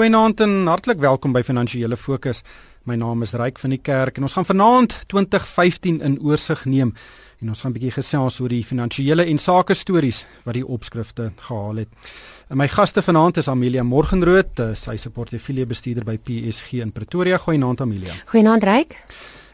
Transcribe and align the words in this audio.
Goeienaand 0.00 0.40
en 0.40 0.52
hartlik 0.64 0.96
welkom 0.96 1.34
by 1.36 1.42
Finansiële 1.44 1.96
Fokus. 2.00 2.38
My 2.88 2.94
naam 2.96 3.20
is 3.20 3.34
Ryk 3.36 3.58
van 3.60 3.74
die 3.74 3.78
Kerk 3.84 4.16
en 4.16 4.24
ons 4.24 4.32
gaan 4.32 4.46
vanaand 4.48 4.94
2015 5.12 5.98
in 6.00 6.14
oorsig 6.24 6.62
neem 6.64 6.94
en 7.42 7.50
ons 7.52 7.60
gaan 7.60 7.70
'n 7.70 7.76
bietjie 7.76 7.92
gesels 7.92 8.40
oor 8.40 8.48
die 8.48 8.64
finansiële 8.64 9.26
en 9.28 9.38
sake 9.38 9.74
stories 9.74 10.24
wat 10.46 10.54
die 10.54 10.64
opskrifte 10.64 11.32
gehaal 11.36 11.84
het. 11.84 11.88
En 12.48 12.56
my 12.56 12.68
gaste 12.68 13.02
vanaand 13.02 13.36
is 13.36 13.48
Amelia 13.48 13.82
Morgenrood, 13.82 14.58
eh, 14.58 14.74
sy 14.74 14.92
is 14.94 15.06
'n 15.06 15.12
portefeulje 15.12 15.66
bestuurder 15.66 16.04
by 16.04 16.16
PSG 16.16 16.80
in 16.80 16.92
Pretoria. 16.92 17.36
Goeienaand 17.36 17.80
Amelia. 17.80 18.14
Goeienaand 18.24 18.62
Ryk. 18.62 18.96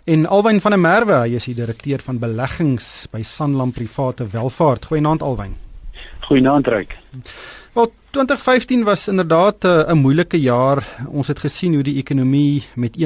En 0.04 0.26
Alwyn 0.26 0.60
van 0.60 0.70
der 0.70 0.80
Merwe, 0.80 1.28
hy 1.28 1.34
is 1.34 1.44
die 1.44 1.54
direkteur 1.54 1.98
van 1.98 2.18
beleggings 2.18 3.08
by 3.10 3.22
Sanlam 3.22 3.72
Private 3.72 4.28
Welvaart. 4.30 4.84
Goeienaand 4.84 5.22
Alwyn. 5.22 5.56
Goeienaand 6.20 6.66
Ryk. 6.66 6.96
Wel 8.16 8.24
2015 8.24 8.84
was 8.84 9.08
inderdaad 9.08 9.64
eh, 9.64 9.70
'n 9.70 9.90
uh, 9.90 10.02
moeilike 10.02 10.40
jaar. 10.40 11.04
Ons 11.08 11.26
het 11.28 11.38
gesien 11.38 11.74
hoe 11.74 11.82
die 11.82 11.96
ekonomie 11.96 12.64
met 12.74 12.96
1,7% 12.96 13.02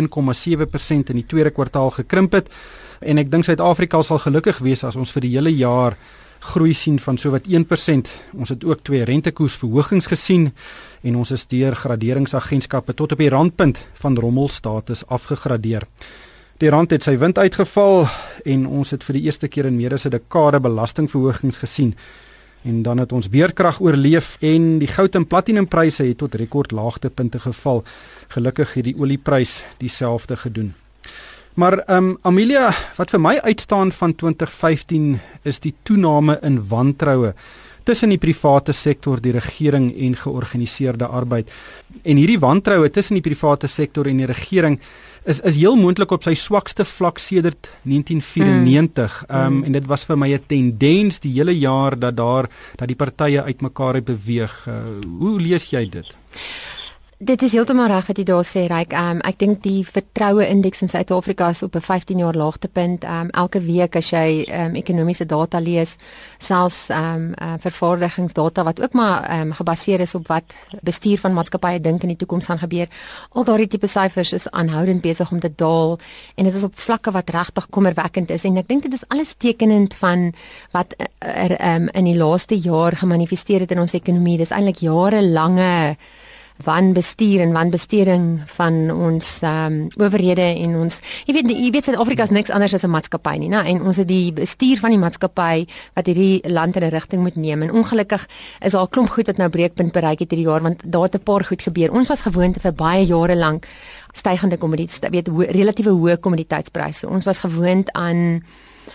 in 0.88 1.16
die 1.18 1.26
tweede 1.26 1.50
kwartaal 1.50 1.90
gekrimp 1.90 2.32
het 2.32 2.48
en 2.98 3.18
ek 3.18 3.30
dink 3.30 3.44
Suid-Afrika 3.44 4.02
sal 4.02 4.18
gelukkig 4.18 4.58
wees 4.58 4.84
as 4.84 4.96
ons 4.96 5.10
vir 5.10 5.20
die 5.20 5.30
hele 5.30 5.50
jaar 5.56 5.96
groei 6.38 6.74
sien 6.74 6.98
van 6.98 7.18
sowat 7.18 7.42
1%. 7.48 8.06
Ons 8.38 8.48
het 8.48 8.64
ook 8.64 8.82
twee 8.82 9.04
rentekoersverhogings 9.04 10.06
gesien 10.06 10.52
en 11.02 11.16
ons 11.16 11.30
is 11.30 11.46
deur 11.46 11.74
graderingsagentskappe 11.74 12.94
tot 12.94 13.12
op 13.12 13.18
die 13.18 13.30
randpunt 13.30 13.78
van 13.94 14.16
rommelstatus 14.16 15.06
afgegradeer. 15.06 15.82
Die 16.58 16.70
rand 16.70 16.90
het 16.90 17.02
sy 17.02 17.18
wind 17.18 17.38
uitgeval 17.38 18.06
en 18.44 18.66
ons 18.66 18.90
het 18.90 19.04
vir 19.04 19.14
die 19.14 19.22
eerste 19.22 19.48
keer 19.48 19.66
in 19.66 19.76
meer 19.76 19.92
as 19.92 20.06
'n 20.06 20.10
dekade 20.10 20.60
belastingverhogings 20.60 21.56
gesien 21.56 21.94
en 22.62 22.82
dan 22.82 22.98
het 22.98 23.12
ons 23.12 23.28
beerkrag 23.28 23.80
oorleef 23.80 24.36
en 24.40 24.78
die 24.78 24.88
goud 24.88 25.14
en 25.14 25.26
platinumpryse 25.26 26.04
het 26.04 26.18
tot 26.18 26.34
rekordlaagtepunte 26.34 27.40
geval. 27.40 27.84
Gelukkig 28.28 28.74
het 28.74 28.84
die 28.84 28.96
olieprys 28.98 29.64
dieselfde 29.78 30.36
gedoen. 30.36 30.74
Maar 31.54 31.78
ehm 31.78 31.96
um, 32.04 32.18
Amelia, 32.22 32.70
wat 32.96 33.10
vir 33.10 33.20
my 33.20 33.38
uitstaan 33.42 33.92
van 33.92 34.14
2015 34.14 35.20
is 35.42 35.60
die 35.60 35.74
toename 35.82 36.38
in 36.42 36.60
wantroue 36.68 37.34
tussen 37.82 38.08
die 38.08 38.18
private 38.18 38.72
sektor, 38.72 39.20
die 39.20 39.32
regering 39.32 39.90
en 39.96 40.16
georganiseerde 40.16 41.06
arbeid. 41.06 41.50
En 42.02 42.16
hierdie 42.16 42.38
wantroue 42.38 42.90
tussen 42.90 43.18
die 43.18 43.24
private 43.24 43.66
sektor 43.66 44.06
en 44.06 44.16
die 44.16 44.26
regering 44.30 44.78
is 45.24 45.40
is 45.40 45.56
heel 45.56 45.76
moontlik 45.76 46.10
op 46.10 46.22
sy 46.22 46.34
swakste 46.34 46.84
vlak 46.84 47.18
sedert 47.18 47.70
1994. 47.82 49.24
Mm. 49.28 49.34
Ehm 49.36 49.46
um, 49.46 49.58
mm. 49.58 49.64
en 49.64 49.72
dit 49.72 49.86
was 49.86 50.04
vir 50.04 50.18
my 50.18 50.32
'n 50.32 50.44
tendens 50.46 51.20
die 51.20 51.32
hele 51.32 51.58
jaar 51.58 51.98
dat 51.98 52.16
daar 52.16 52.48
dat 52.76 52.88
die 52.88 52.96
partye 52.96 53.42
uitmekaar 53.42 53.94
het 53.94 54.04
beweeg. 54.04 54.66
Uh, 54.68 54.74
hoe 55.18 55.40
lees 55.40 55.70
jy 55.70 55.88
dit? 55.88 56.16
Dit 57.20 57.42
is 57.44 57.52
heeltemal 57.52 57.90
reg 57.92 58.06
wat 58.08 58.16
jy 58.16 58.22
daar 58.24 58.46
sê, 58.48 58.62
Ryk. 58.64 58.94
Um, 58.96 59.18
ek 59.28 59.36
dink 59.42 59.58
die 59.60 59.82
vertroue 59.84 60.40
indeks 60.48 60.80
in 60.80 60.88
Suid-Afrika 60.88 61.50
is 61.52 61.58
op 61.62 61.74
'n 61.76 61.84
15 61.84 62.18
jaar 62.18 62.32
laagtepunt. 62.32 63.04
Um, 63.04 63.28
elke 63.36 63.60
week 63.60 63.96
as 63.96 64.08
jy 64.08 64.46
um, 64.48 64.74
ekonomiese 64.74 65.26
data 65.26 65.60
lees, 65.60 65.98
selfs 66.38 66.88
um, 66.88 67.34
uh, 67.36 67.58
vervaardigingsdata 67.60 68.64
wat 68.64 68.80
ook 68.80 68.92
maar 68.92 69.40
um, 69.40 69.52
gebaseer 69.52 70.00
is 70.00 70.14
op 70.14 70.28
wat 70.28 70.54
bestuur 70.80 71.18
van 71.18 71.34
maatskappye 71.34 71.80
dink 71.80 72.02
in 72.02 72.08
die 72.08 72.16
toekoms 72.16 72.46
gaan 72.46 72.58
gebeur, 72.58 72.88
al 73.32 73.44
daardie 73.44 73.68
tipe 73.68 73.86
syfers 73.86 74.32
is 74.32 74.50
aanhoudend 74.50 75.02
besig 75.02 75.30
om 75.30 75.40
te 75.40 75.52
daal 75.54 75.98
en 76.36 76.44
dit 76.44 76.54
is 76.54 76.64
op 76.64 76.78
vlakke 76.78 77.10
wat 77.10 77.30
regtig 77.30 77.66
kommerwekkend 77.68 78.30
is 78.30 78.44
en 78.44 78.56
ek 78.56 78.68
dink 78.68 78.82
dit 78.82 78.94
is 78.94 79.04
alles 79.08 79.34
tekenend 79.36 79.94
van 79.94 80.32
wat 80.72 80.96
er, 81.18 81.60
um, 81.74 81.88
in 81.92 82.04
die 82.04 82.16
laaste 82.16 82.56
jaar 82.56 82.96
gemanifesteer 82.96 83.60
het 83.60 83.70
in 83.70 83.80
ons 83.80 83.92
ekonomie. 83.92 84.38
Dis 84.38 84.50
eintlik 84.50 84.80
jarelange 84.80 85.96
wanbestuur 86.64 87.40
en 87.40 87.52
wanbesteding 87.52 88.42
van 88.56 88.90
ons 88.90 89.38
ehm 89.42 89.72
um, 89.72 89.88
owerhede 89.96 90.46
en 90.64 90.76
ons 90.76 91.00
jy 91.26 91.34
weet 91.34 91.50
jy 91.50 91.70
weet 91.70 91.84
Suid-Afrika 91.84 92.22
is 92.22 92.34
niks 92.34 92.50
anders 92.50 92.74
as 92.74 92.84
'n 92.84 92.90
maatskappy 92.90 93.36
nie, 93.38 93.48
né? 93.48 93.64
En 93.64 93.82
ons 93.82 93.96
het 93.96 94.08
die 94.08 94.32
bestuur 94.32 94.78
van 94.78 94.90
die 94.90 94.98
maatskappy 94.98 95.66
wat 95.94 96.06
hierdie 96.06 96.40
land 96.48 96.76
in 96.76 96.82
'n 96.82 96.90
rigting 96.90 97.22
moet 97.22 97.36
neem. 97.36 97.62
En 97.62 97.72
ongelukkig 97.72 98.28
is 98.60 98.72
daar 98.72 98.82
'n 98.82 98.88
klomp 98.88 99.08
goed 99.10 99.26
wat 99.26 99.36
nou 99.36 99.48
breekpunt 99.48 99.92
bereik 99.92 100.18
het 100.18 100.30
hierdie 100.30 100.48
jaar 100.48 100.62
want 100.62 100.82
daar 100.84 101.02
het 101.02 101.14
'n 101.14 101.22
paar 101.22 101.44
goed 101.44 101.62
gebeur. 101.62 101.92
Ons 101.92 102.08
was 102.08 102.20
gewoond 102.20 102.56
vir 102.60 102.72
baie 102.72 103.06
jare 103.06 103.36
lank 103.36 103.66
stygende 104.12 104.56
kommoditeite, 104.56 105.10
weet 105.10 105.28
ho 105.28 105.40
relatiewe 105.40 105.90
hoë 105.90 106.18
kommoditeitspryse. 106.18 107.08
Ons 107.08 107.24
was 107.24 107.38
gewoond 107.38 107.92
aan 107.92 108.42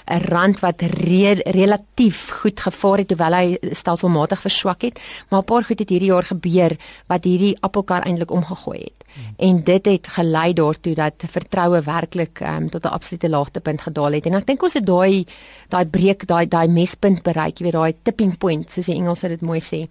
'n 0.07 0.21
rand 0.29 0.59
wat 0.59 0.81
re 0.81 1.33
relatief 1.45 2.29
goed 2.41 2.59
gevaar 2.59 2.97
het 2.97 3.07
terwyl 3.07 3.33
hy 3.33 3.57
stelselmatig 3.71 4.41
verswak 4.41 4.81
het, 4.81 4.99
maar 5.29 5.39
'n 5.41 5.45
paar 5.45 5.63
goed 5.63 5.79
het 5.79 5.89
hierdie 5.89 6.11
jaar 6.11 6.23
gebeur 6.23 6.77
wat 7.07 7.23
hierdie 7.23 7.57
appelkar 7.59 8.05
eintlik 8.05 8.31
omgegooi 8.31 8.79
het. 8.79 9.04
En 9.37 9.63
dit 9.63 9.85
het 9.85 10.07
gelei 10.07 10.53
daartoe 10.53 10.93
dat 10.95 11.23
vertroue 11.29 11.81
werklik 11.81 12.39
um, 12.39 12.69
tot 12.69 12.83
'n 12.83 12.95
absolute 12.97 13.29
laagtepunt 13.29 13.81
gedaal 13.81 14.11
het. 14.11 14.25
En 14.25 14.33
ek 14.33 14.47
dink 14.47 14.63
ons 14.63 14.73
het 14.73 14.85
daai 14.85 15.25
daai 15.69 15.85
breek, 15.85 16.27
daai 16.27 16.47
daai 16.47 16.67
mespunt 16.67 17.23
bereik, 17.23 17.57
jy 17.59 17.63
weet 17.63 17.73
daai 17.73 17.95
tipping 18.03 18.37
point 18.37 18.71
soos 18.71 18.85
die 18.85 18.95
Engelse 18.95 19.27
dit 19.27 19.41
mooi 19.41 19.59
sê. 19.59 19.87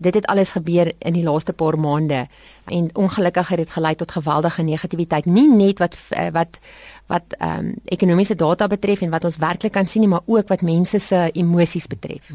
Dit 0.00 0.14
het 0.14 0.26
alles 0.26 0.52
gebeur 0.52 0.92
in 0.98 1.12
die 1.12 1.24
laaste 1.24 1.52
paar 1.52 1.78
maande 1.78 2.26
en 2.64 2.90
ongelukkig 2.94 3.48
het 3.48 3.58
dit 3.58 3.70
gelei 3.70 3.94
tot 3.94 4.12
geweldige 4.12 4.62
negativiteit, 4.62 5.26
nie 5.26 5.48
net 5.50 5.78
wat 5.78 5.96
eh, 6.10 6.30
wat 6.32 6.58
wat 7.12 7.34
ehm 7.38 7.58
um, 7.58 7.74
ekonomiese 7.84 8.34
data 8.38 8.66
betref 8.70 9.02
en 9.04 9.10
wat 9.10 9.24
ons 9.28 9.36
werklik 9.42 9.72
kan 9.72 9.88
sien 9.90 10.08
maar 10.08 10.24
ook 10.26 10.48
wat 10.48 10.62
mense 10.62 10.98
se 10.98 11.18
emosies 11.32 11.86
betref. 11.86 12.30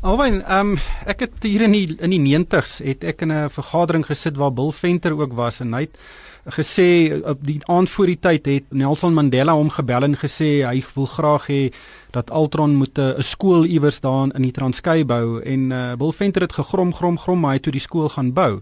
Alwyn, 0.00 0.42
ehm 0.44 0.74
um, 0.74 0.78
ek 1.06 1.24
het 1.26 1.42
hier 1.42 1.64
in 1.66 1.74
die 1.74 1.96
in 1.98 2.14
die 2.14 2.20
90s 2.22 2.78
het 2.84 3.04
ek 3.04 3.24
in 3.26 3.32
'n 3.32 3.50
vergadering 3.50 4.06
gesit 4.06 4.36
waar 4.36 4.52
Bill 4.52 4.72
Venter 4.72 5.18
ook 5.18 5.32
was 5.32 5.60
en 5.60 5.74
hy 5.74 5.79
het 5.84 5.96
gesê 6.48 7.20
op 7.24 7.38
die 7.44 7.60
aand 7.68 7.90
voor 7.90 8.06
die 8.06 8.18
tyd 8.18 8.46
het 8.46 8.72
Nelson 8.72 9.14
Mandela 9.14 9.52
hom 9.54 9.70
gebel 9.70 10.02
en 10.08 10.16
gesê 10.16 10.62
hy 10.64 10.80
wil 10.94 11.06
graag 11.06 11.46
hê 11.50 11.62
dat 12.10 12.30
Altron 12.30 12.74
moet 12.74 12.98
'n 12.98 13.22
skool 13.22 13.64
iewers 13.64 14.00
daar 14.00 14.34
in 14.34 14.42
die 14.42 14.52
Transkei 14.52 15.04
bou 15.04 15.40
en 15.42 15.70
uh, 15.70 15.94
Bill 15.94 16.12
Venter 16.12 16.42
het 16.42 16.52
gegrom 16.52 16.94
grom 16.94 17.18
grom 17.18 17.40
maar 17.40 17.52
hy 17.52 17.58
toe 17.58 17.72
die 17.72 17.80
skool 17.80 18.08
gaan 18.08 18.32
bou. 18.32 18.60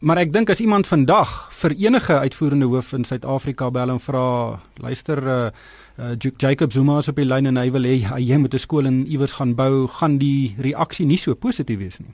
Maar 0.00 0.18
ek 0.18 0.32
dink 0.32 0.50
as 0.50 0.60
iemand 0.60 0.86
vandag 0.86 1.52
vir 1.52 1.70
enige 1.76 2.18
uitvoerende 2.18 2.66
hoof 2.66 2.92
in 2.92 3.04
Suid-Afrika 3.04 3.70
bel 3.70 3.90
en 3.90 4.00
vra, 4.00 4.60
luister 4.80 5.18
uh, 5.22 5.50
uh 5.98 6.30
Jacob 6.38 6.72
Zuma 6.72 6.98
is 6.98 7.08
op 7.08 7.16
die 7.16 7.24
lyn 7.24 7.46
en 7.46 7.56
hy 7.56 7.70
wil 7.70 7.84
hê 7.84 7.98
hy 8.08 8.36
moet 8.36 8.54
'n 8.54 8.58
skool 8.58 8.86
in 8.86 9.06
iewers 9.06 9.32
gaan 9.32 9.54
bou, 9.54 9.86
gaan 9.86 10.18
die 10.18 10.54
reaksie 10.58 11.06
nie 11.06 11.18
so 11.18 11.34
positief 11.34 11.78
wees 11.78 11.98
nie. 11.98 12.12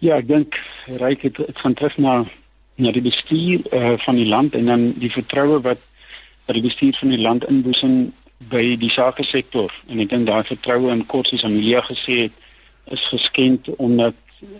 Ja, 0.00 0.16
ek 0.16 0.28
dink 0.28 0.54
ryk 0.86 1.22
het 1.22 1.36
dit 1.36 1.58
gaan 1.58 1.74
terug 1.74 1.98
na 1.98 2.24
na 2.78 2.92
die 2.94 3.02
bestuur 3.02 3.64
uh, 3.74 3.96
van 3.98 4.18
die 4.18 4.28
land 4.28 4.54
en 4.54 4.70
dan 4.70 4.92
die 5.02 5.12
vertroue 5.12 5.60
wat 5.66 5.82
wat 6.46 6.56
die 6.56 6.64
bestuur 6.64 6.94
van 6.96 7.12
die 7.12 7.20
land 7.20 7.44
inboesem 7.50 7.96
by 8.52 8.76
die 8.80 8.90
sake 8.90 9.26
sektor 9.26 9.72
en 9.88 10.00
ek 10.04 10.12
dink 10.12 10.28
daai 10.28 10.44
vertroue 10.46 10.92
in 10.94 11.06
kortsies 11.10 11.44
Amelia 11.44 11.82
gesê 11.86 12.20
het 12.28 12.94
is 12.98 13.06
geskend 13.12 13.68
omdat 13.76 14.14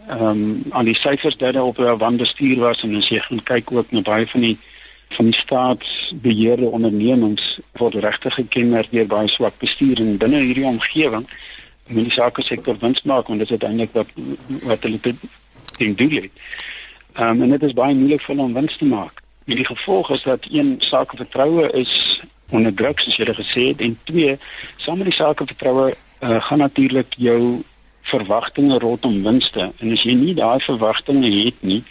ehm 0.08 0.24
um, 0.26 0.64
aan 0.70 0.90
die 0.90 0.98
syfers 0.98 1.36
dat 1.38 1.54
daar 1.54 1.70
op 1.70 1.78
'n 1.78 1.98
wanbestuur 1.98 2.58
was 2.58 2.82
en 2.82 2.96
as 2.96 3.08
jy 3.08 3.20
gaan 3.22 3.42
kyk 3.42 3.72
ook 3.72 3.90
na 3.90 4.02
baie 4.02 4.26
van 4.26 4.40
die 4.40 4.58
van 5.08 5.24
die 5.24 5.38
staatsbeheerde 5.38 6.66
ondernemings 6.66 7.60
word 7.72 7.94
regtig 7.94 8.34
gekenmerk 8.34 8.90
deur 8.90 9.06
baie 9.06 9.28
swak 9.28 9.58
bestuur 9.58 10.00
en 10.00 10.16
binne 10.16 10.40
hierdie 10.40 10.66
omgewing 10.66 11.28
moet 11.88 12.04
die 12.04 12.12
sake 12.12 12.42
sektor 12.42 12.76
wins 12.80 13.02
maak 13.02 13.28
want 13.28 13.40
dit 13.40 13.48
is 13.48 13.56
uiteindelik 13.56 13.92
wat 13.92 14.10
wat 14.62 14.82
hulle 14.82 15.00
ding 15.78 15.96
doen 15.96 16.10
het. 16.10 16.30
Um, 17.18 17.42
en 17.42 17.50
dit 17.50 17.62
is 17.62 17.72
baie 17.74 17.94
moeilik 17.94 18.22
vir 18.22 18.34
hulle 18.34 18.46
om 18.46 18.54
wins 18.54 18.76
te 18.76 18.84
maak. 18.84 19.22
En 19.46 19.56
die 19.56 19.66
gevolg 19.66 20.10
is 20.10 20.22
dat 20.22 20.46
een 20.50 20.76
sake 20.78 21.16
vertroue 21.16 21.70
is 21.70 22.20
onder 22.50 22.74
druk 22.74 23.00
soos 23.00 23.16
jy 23.16 23.26
gesê 23.34 23.64
het 23.72 23.80
en 23.80 23.98
twee 24.04 24.38
saam 24.76 25.00
met 25.02 25.10
die 25.10 25.16
sake 25.16 25.46
vertroue 25.46 25.90
uh, 25.94 26.40
gaan 26.46 26.58
natuurlik 26.58 27.14
jou 27.16 27.62
verwagtinge 28.08 28.78
rondom 28.78 29.22
winste 29.22 29.72
en 29.76 29.92
as 29.92 30.04
jy 30.06 30.14
nie 30.14 30.34
daai 30.34 30.60
verwagtinge 30.64 31.30
het 31.44 31.58
nie, 31.60 31.82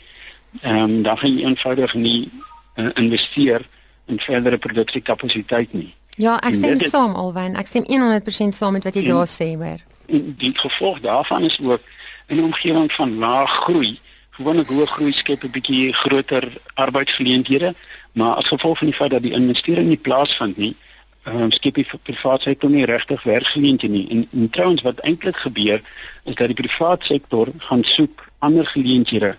ehm 0.61 0.83
um, 0.83 1.01
dan 1.03 1.17
gaan 1.17 1.35
jy 1.35 1.45
eenvoudig 1.45 1.93
nie 1.93 2.31
uh, 2.75 2.89
investeer 2.95 3.67
in 4.07 4.19
verdere 4.19 4.57
produksiekapasiteit 4.57 5.73
nie. 5.73 5.93
Ja, 6.17 6.39
ek 6.41 6.55
stem 6.57 6.79
saam 6.79 7.13
alwen. 7.19 7.55
Ek 7.59 7.67
stem 7.69 7.85
100% 7.85 8.55
saam 8.55 8.73
met 8.79 8.87
wat 8.87 8.95
jy 8.95 9.03
daar 9.05 9.27
sê, 9.29 9.51
hoor. 9.59 9.83
Die 10.07 10.53
gevolg 10.55 11.03
daarvan 11.03 11.43
is 11.45 11.59
ook 11.61 11.81
in 12.27 12.39
'n 12.39 12.47
omgewing 12.49 12.91
van 12.91 13.17
lae 13.17 13.45
groei, 13.47 13.99
gewoonlik 14.37 14.69
hoë 14.69 14.85
groei 14.85 15.13
skep 15.13 15.43
'n 15.43 15.51
bietjie 15.51 15.93
groter 15.93 16.45
arbeidsgeleenthede, 16.73 17.73
maar 18.13 18.35
as 18.35 18.47
gevolg 18.47 18.77
van 18.77 18.87
die 18.87 18.95
feit 18.95 19.11
dat 19.11 19.21
die 19.21 19.33
investering 19.33 19.87
nie 19.87 20.03
plaasvind 20.07 20.57
nie, 20.57 20.75
um, 21.25 21.51
skep 21.51 21.75
die 21.75 21.87
private 22.03 22.43
sektor 22.43 22.69
nie 22.69 22.85
regtig 22.85 23.23
werksgeleenthede 23.23 23.93
nie. 23.93 24.07
En, 24.09 24.27
en 24.31 24.49
trouens 24.49 24.81
wat 24.81 24.99
eintlik 24.99 25.37
gebeur 25.37 25.81
is 26.23 26.35
dat 26.35 26.47
die 26.47 26.61
private 26.61 27.05
sektor 27.05 27.49
gaan 27.57 27.83
soek 27.83 28.25
ander 28.39 28.65
geleenthede 28.65 29.35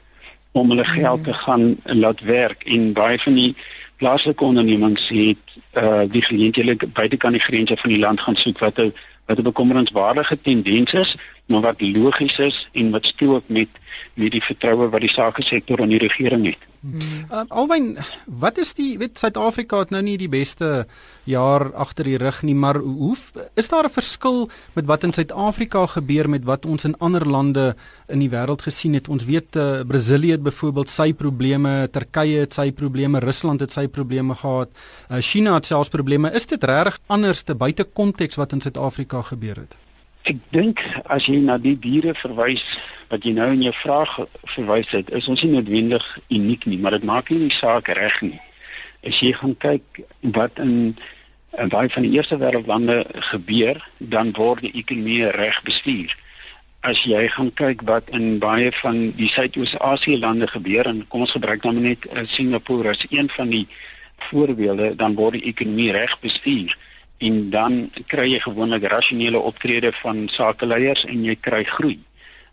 om 0.52 0.70
hulle 0.70 0.84
geld 0.84 1.24
te 1.24 1.32
gaan 1.32 1.76
laat 1.84 2.20
werk 2.20 2.64
en 2.64 2.92
baie 2.92 3.18
van 3.18 3.34
die 3.34 3.54
plaaslike 3.96 4.44
ondernemings 4.44 5.08
het 5.08 5.56
uh 5.78 6.02
die 6.10 6.22
geleenthede 6.22 6.76
buite 6.86 7.16
kan 7.16 7.32
die 7.32 7.42
grense 7.42 7.76
van 7.76 7.90
die 7.90 7.98
land 7.98 8.20
gaan 8.20 8.36
soek 8.36 8.58
wat 8.58 8.78
'n 8.78 8.94
wat 9.28 9.38
'n 9.38 9.42
bekommerenswaardige 9.42 10.38
tendens 10.40 10.92
is, 10.92 11.16
maar 11.46 11.60
wat 11.60 11.80
logies 11.80 12.38
is 12.38 12.68
en 12.72 12.90
wat 12.90 13.06
strook 13.06 13.44
met 13.46 13.68
met 14.14 14.30
die 14.30 14.42
vertroue 14.42 14.88
wat 14.88 15.00
die 15.00 15.10
sake 15.10 15.42
sektor 15.42 15.80
aan 15.80 15.88
die 15.88 15.98
regering 15.98 16.46
het. 16.46 16.58
Hmm. 16.88 17.26
Uh, 17.28 17.42
Alwyn, 17.48 17.96
wat 18.24 18.58
is 18.58 18.72
die 18.78 18.96
weet 19.00 19.18
Suid-Afrika 19.20 19.82
het 19.82 19.90
nou 19.92 20.00
nie 20.04 20.16
die 20.20 20.30
beste 20.32 20.86
jaar 21.28 21.66
agter 21.76 22.08
die 22.08 22.16
rug 22.20 22.40
nie, 22.46 22.54
maar 22.56 22.78
hoe 22.80 23.16
is 23.60 23.68
daar 23.68 23.84
'n 23.84 23.92
verskil 23.92 24.48
met 24.74 24.86
wat 24.86 25.04
in 25.04 25.12
Suid-Afrika 25.12 25.86
gebeur 25.86 26.28
met 26.28 26.44
wat 26.44 26.64
ons 26.66 26.84
in 26.84 26.96
ander 26.98 27.26
lande 27.28 27.76
in 28.08 28.18
die 28.18 28.30
wêreld 28.30 28.62
gesien 28.62 28.94
het? 28.94 29.08
Ons 29.08 29.24
weet 29.24 29.56
uh, 29.56 29.84
Brasilië 29.84 30.30
het 30.30 30.42
byvoorbeeld 30.42 30.88
sy 30.88 31.12
probleme, 31.12 31.88
Turkye 31.92 32.40
het 32.40 32.54
sy 32.54 32.72
probleme, 32.72 33.18
Rusland 33.18 33.60
het 33.60 33.72
sy 33.72 33.86
probleme 33.86 34.34
gehad, 34.34 34.68
uh, 35.10 35.20
China 35.20 35.54
het 35.54 35.66
selfs 35.66 35.88
probleme. 35.88 36.32
Is 36.32 36.46
dit 36.46 36.64
regtig 36.64 36.98
anders 37.06 37.42
te 37.42 37.54
buite 37.54 37.84
konteks 37.84 38.36
wat 38.36 38.52
in 38.52 38.60
Suid-Afrika 38.60 39.22
gebeur 39.22 39.56
het? 39.56 39.87
Ek 40.28 40.40
dink 40.52 40.82
as 41.08 41.24
jy 41.24 41.38
na 41.40 41.54
die 41.56 41.76
diere 41.80 42.12
verwys 42.12 42.60
wat 43.08 43.24
jy 43.24 43.30
nou 43.32 43.46
in 43.54 43.62
jou 43.64 43.72
vraag 43.72 44.10
verwys 44.52 44.90
het, 44.92 45.08
is 45.16 45.28
ons 45.32 45.40
nie 45.40 45.54
noodwendig 45.54 46.04
uniek 46.28 46.66
nie, 46.68 46.76
maar 46.76 46.98
dit 46.98 47.06
maak 47.08 47.30
nie 47.32 47.46
die 47.46 47.54
saak 47.56 47.88
reg 47.96 48.18
nie. 48.20 48.36
As 49.08 49.22
jy 49.24 49.30
gaan 49.38 49.54
kyk 49.64 50.02
wat 50.36 50.60
in 50.60 50.98
in 51.58 51.70
baie 51.72 51.88
van 51.90 52.04
die 52.04 52.12
eerste 52.14 52.36
wêreldlande 52.38 52.98
gebeur, 53.30 53.80
dan 53.98 54.34
word 54.36 54.60
die 54.66 54.74
ekonomie 54.82 55.30
reg 55.32 55.62
bestuur. 55.64 56.12
As 56.86 57.00
jy 57.08 57.24
gaan 57.32 57.48
kyk 57.56 57.86
wat 57.88 58.12
in 58.14 58.36
baie 58.38 58.68
van 58.82 59.00
die 59.16 59.30
Suidoos-Asië 59.32 60.20
lande 60.20 60.46
gebeur 60.52 60.86
en 60.92 61.00
kom 61.08 61.24
ons 61.24 61.32
gebruik 61.34 61.64
dan 61.64 61.80
net 61.82 62.04
uh, 62.12 62.26
Singapore 62.28 62.92
as 62.92 63.08
een 63.08 63.32
van 63.32 63.48
die 63.50 63.64
voorbeelde, 64.28 64.92
dan 65.00 65.16
word 65.16 65.40
die 65.40 65.48
ekonomie 65.50 65.90
reg 65.96 66.14
bestuur 66.20 66.76
en 67.18 67.50
dan 67.50 67.78
kry 68.06 68.28
jy 68.32 68.40
gewoonlik 68.40 68.86
rasionele 68.90 69.38
optrede 69.38 69.92
van 70.02 70.28
sakeleiers 70.30 71.04
en 71.04 71.24
jy 71.24 71.34
kry 71.40 71.64
groei. 71.64 71.98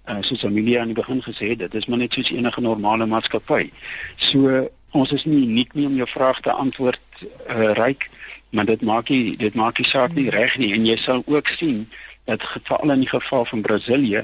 Uh, 0.06 0.22
soos 0.22 0.46
Amelia 0.46 0.82
aan 0.82 0.94
die 0.94 0.98
begin 0.98 1.22
gesê 1.26 1.54
het, 1.54 1.64
dit 1.66 1.74
is 1.74 1.86
maar 1.90 2.02
net 2.02 2.14
soos 2.14 2.32
enige 2.34 2.62
normale 2.62 3.06
maatskappy. 3.10 3.70
So 4.18 4.68
ons 4.96 5.12
is 5.12 5.26
nie 5.26 5.44
uniek 5.46 5.74
nie 5.74 5.88
om 5.90 5.96
jou 5.98 6.08
vraag 6.08 6.40
te 6.46 6.54
antwoord 6.54 7.02
uh, 7.22 7.74
ryk, 7.78 8.10
maar 8.56 8.66
dit 8.66 8.82
maak 8.82 9.10
nie 9.10 9.36
dit 9.38 9.54
maak 9.54 9.76
die 9.76 9.88
saak 9.88 10.14
nie 10.16 10.30
reg 10.32 10.56
nie 10.58 10.72
en 10.74 10.86
jy 10.88 10.96
sal 11.02 11.24
ook 11.26 11.52
sien 11.60 11.86
dat 12.30 12.44
geval 12.44 12.92
in 12.96 13.04
die 13.04 13.12
geval 13.12 13.46
van 13.46 13.62
Brasilië 13.62 14.24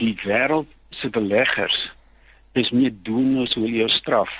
die 0.00 0.14
wêreld 0.22 0.70
se 0.90 1.10
beleggers 1.10 1.78
is 2.52 2.70
meer 2.70 2.94
doen 3.02 3.40
as 3.42 3.56
hoe 3.58 3.70
jy 3.70 3.88
straf 3.90 4.30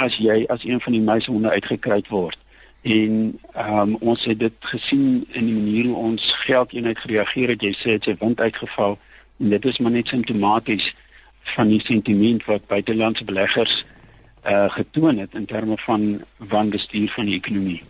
as 0.00 0.16
jy 0.16 0.44
as 0.48 0.64
een 0.64 0.80
van 0.80 0.96
die 0.96 1.04
meisehonde 1.04 1.52
uitgekry 1.52 2.00
word 2.08 2.38
en 2.82 3.38
um, 3.56 3.94
ons 4.00 4.24
het 4.24 4.38
dit 4.38 4.52
gesien 4.72 5.24
in 5.30 5.46
die 5.46 5.54
manier 5.54 5.84
hoe 5.84 5.96
ons 6.10 6.32
geldeenheid 6.42 6.98
gereageer 6.98 7.54
het 7.54 7.62
jy 7.62 7.72
sê 7.78 7.96
dit 7.98 8.10
het 8.10 8.18
wind 8.18 8.40
uitgeval 8.40 8.98
en 9.38 9.54
dit 9.54 9.64
is 9.64 9.78
maar 9.78 9.94
net 9.94 10.10
simptomaties 10.10 10.94
van 11.54 11.70
die 11.70 11.80
sentiment 11.80 12.44
wat 12.50 12.66
buitelandse 12.66 13.24
beleggers 13.24 13.84
uh 14.42 14.66
getoon 14.74 15.18
het 15.18 15.34
in 15.38 15.44
terme 15.46 15.76
van 15.78 16.22
wanbestuur 16.36 17.10
van 17.10 17.24
die 17.24 17.34
ekonomie. 17.34 17.82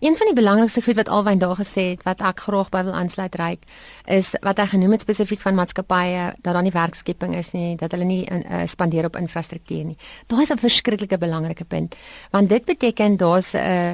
Een 0.00 0.16
van 0.16 0.26
die 0.26 0.34
belangrikste 0.34 0.82
goed 0.82 0.94
wat 0.94 1.08
Alwyn 1.08 1.38
daar 1.38 1.54
gesê 1.54 1.84
het 1.94 2.02
wat 2.02 2.18
ek 2.20 2.40
graag 2.40 2.68
by 2.68 2.82
wil 2.82 2.96
aansluit 2.98 3.34
ryk 3.38 3.62
is 4.10 4.32
wat 4.42 4.58
hy 4.58 4.66
genoem 4.72 4.96
het 4.96 5.06
spesifiek 5.06 5.40
van 5.40 5.54
maatskappye 5.54 6.32
dat 6.42 6.54
daar 6.54 6.66
nie 6.66 6.74
werkskepping 6.74 7.36
is 7.38 7.52
nie, 7.54 7.76
dat 7.76 7.94
hulle 7.94 8.04
nie 8.04 8.24
in, 8.24 8.42
uh, 8.42 8.66
spandeer 8.66 9.06
op 9.06 9.16
infrastruktuur 9.16 9.84
nie. 9.84 9.96
Daar 10.26 10.42
is 10.42 10.50
'n 10.50 10.58
verskriklike 10.58 11.18
belangrike 11.18 11.64
punt 11.64 11.94
want 12.30 12.48
dit 12.48 12.64
beteken 12.64 13.16
daar's 13.16 13.52
'n 13.54 13.56
uh, 13.56 13.92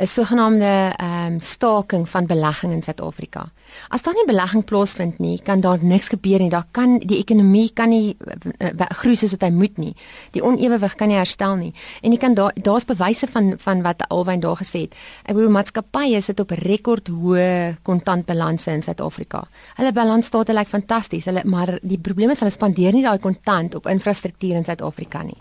'n 0.00 0.06
sogenaamde 0.06 0.92
ehm 0.96 1.32
um, 1.32 1.40
staking 1.40 2.08
van 2.08 2.26
belegging 2.26 2.72
in 2.72 2.82
Suid-Afrika. 2.82 3.50
As 3.88 4.02
daar 4.02 4.14
nie 4.14 4.26
belegging 4.26 4.64
plaasvind 4.64 5.18
nie, 5.18 5.40
kan 5.42 5.60
daar 5.60 5.78
niks 5.82 6.08
gebeur 6.08 6.38
nie. 6.38 6.48
Daar 6.50 6.66
kan 6.70 6.98
die 6.98 7.18
ekonomie 7.18 7.70
kan 7.74 7.88
nie 7.88 8.16
uh, 8.58 8.86
groei 8.88 9.16
soos 9.16 9.30
wat 9.30 9.42
hy 9.42 9.50
moet 9.50 9.76
nie. 9.78 9.94
Die 10.30 10.42
onewewig 10.42 10.94
kan 10.94 11.08
nie 11.08 11.18
herstel 11.18 11.56
nie. 11.56 11.74
En 12.02 12.12
jy 12.12 12.18
kan 12.18 12.34
daar 12.34 12.52
daar's 12.54 12.88
bewyse 12.88 13.26
van 13.26 13.54
van 13.58 13.82
wat 13.82 14.08
Alwyn 14.08 14.40
daar 14.40 14.56
gesê 14.56 14.86
het. 14.86 14.96
Ek 15.24 15.34
bedoel 15.34 15.52
maatskappye 15.58 16.20
sit 16.20 16.40
op 16.40 16.50
rekordhoë 16.50 17.76
kontantbalanse 17.82 18.72
in 18.72 18.82
Suid-Afrika. 18.82 19.44
Hulle 19.76 19.92
balansstate 19.92 20.56
lyk 20.56 20.68
fantasties. 20.68 21.28
Hulle 21.28 21.44
maar 21.44 21.76
die 21.82 21.98
probleem 21.98 22.30
is 22.30 22.40
hulle 22.40 22.50
spandeer 22.56 22.96
nie 22.96 23.04
daai 23.04 23.18
kontant 23.18 23.74
op 23.74 23.86
infrastruktuur 23.86 24.56
in 24.56 24.64
Suid-Afrika 24.64 25.22
nie. 25.22 25.36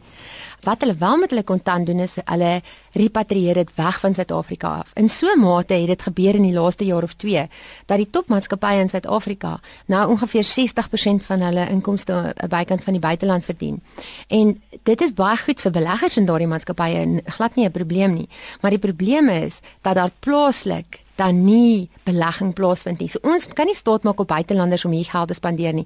Wat 0.63 0.81
hulle 0.81 0.95
wel 0.99 1.17
met 1.17 1.29
hulle 1.29 1.43
kontant 1.43 1.85
doen 1.85 1.99
is 1.99 2.13
hulle 2.25 2.61
repatrieer 2.91 3.53
dit 3.53 3.69
weg 3.75 3.99
van 3.99 4.13
Suid-Afrika 4.13 4.67
af. 4.81 4.91
In 4.93 5.09
so 5.09 5.27
'n 5.27 5.39
mate 5.39 5.73
het 5.73 5.87
dit 5.87 6.01
gebeur 6.01 6.35
in 6.35 6.43
die 6.43 6.53
laaste 6.53 6.85
jaar 6.85 7.03
of 7.03 7.13
2 7.13 7.47
dat 7.85 7.97
die 7.97 8.09
topmaatskappye 8.09 8.79
in 8.79 8.89
Suid-Afrika 8.89 9.59
nou 9.85 10.09
ongeveer 10.09 10.43
60% 10.43 11.25
van 11.25 11.41
hulle 11.41 11.69
inkomste 11.69 12.35
bykans 12.49 12.83
van 12.83 12.93
die 12.93 13.01
buiteland 13.01 13.45
verdien. 13.45 13.81
En 14.27 14.61
dit 14.83 15.01
is 15.01 15.13
baie 15.13 15.37
goed 15.37 15.61
vir 15.61 15.71
beleggers 15.71 16.17
in 16.17 16.25
daardie 16.25 16.47
maatskappye 16.47 16.95
en 16.95 17.21
glad 17.25 17.55
nie 17.55 17.65
'n 17.65 17.71
probleem 17.71 18.13
nie. 18.13 18.29
Maar 18.61 18.71
die 18.71 18.79
probleem 18.79 19.29
is 19.29 19.59
dat 19.81 19.95
daar 19.95 20.11
plaaslik 20.19 20.99
dan 21.19 21.43
nie 21.45 21.89
belegging 22.07 22.53
plaasvind 22.55 23.01
nie. 23.03 23.09
So 23.11 23.19
ons 23.27 23.47
kan 23.53 23.67
nie 23.69 23.75
staat 23.77 24.05
maak 24.07 24.21
op 24.23 24.29
buitelanders 24.31 24.85
om 24.87 24.95
hier 24.95 25.07
geld 25.09 25.27
te 25.27 25.37
spandeer 25.37 25.75
nie. 25.75 25.85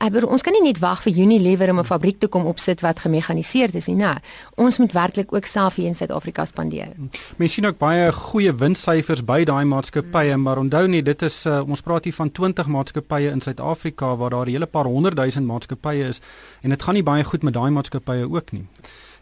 Maar 0.00 0.26
ons 0.26 0.44
kan 0.46 0.56
nie 0.56 0.64
net 0.64 0.80
wag 0.82 1.02
vir 1.04 1.20
Unilever 1.24 1.70
om 1.70 1.80
'n 1.80 1.84
fabriek 1.84 2.18
te 2.18 2.28
kom 2.28 2.46
opsit 2.46 2.80
wat 2.80 3.00
gemekaniseerd 3.00 3.74
is 3.74 3.86
nie. 3.86 3.96
Nee, 3.96 4.14
ons 4.56 4.78
moet 4.78 4.92
werklik 4.92 5.32
ook 5.32 5.46
self 5.46 5.74
hier 5.74 5.86
in 5.86 5.94
Suid-Afrika 5.94 6.44
spandeer. 6.44 6.88
Mens 7.36 7.52
sien 7.52 7.66
ook 7.66 7.78
baie 7.78 8.12
goeie 8.12 8.54
winssyfers 8.54 9.24
by 9.24 9.44
daai 9.44 9.64
maatskappye, 9.64 10.32
hmm. 10.32 10.42
maar 10.42 10.58
onthou 10.58 10.88
net 10.88 11.04
dit 11.04 11.22
is 11.22 11.46
uh, 11.46 11.60
ons 11.68 11.80
praat 11.80 12.04
hier 12.04 12.14
van 12.14 12.32
20 12.32 12.66
maatskappye 12.66 13.30
in 13.30 13.40
Suid-Afrika 13.40 14.16
waar 14.16 14.30
daar 14.30 14.46
'n 14.46 14.50
hele 14.50 14.66
paar 14.66 14.84
honderd 14.84 15.16
duisend 15.16 15.46
maatskappye 15.46 16.08
is 16.08 16.20
en 16.62 16.70
dit 16.70 16.82
gaan 16.82 16.94
nie 16.94 17.02
baie 17.02 17.24
goed 17.24 17.42
met 17.42 17.54
daai 17.54 17.70
maatskappye 17.70 18.28
ook 18.30 18.52
nie. 18.52 18.66